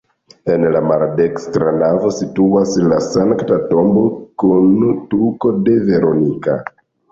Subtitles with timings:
[0.51, 4.07] En la maldekstra navo situas la Sankta Tombo
[4.47, 4.83] kun
[5.15, 6.61] tuko de Veronika.